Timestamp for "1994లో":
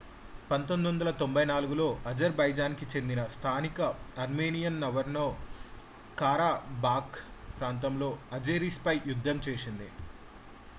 0.49-1.85